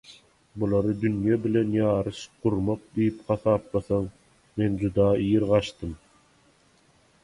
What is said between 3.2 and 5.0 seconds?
hasaplasaň– men